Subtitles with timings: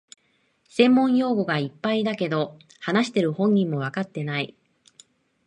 [0.67, 4.55] 専門用語がいっぱいだけど、話してる本人もわかってない